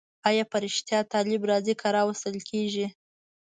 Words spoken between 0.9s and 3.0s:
طالب راځي که راوستل کېږي؟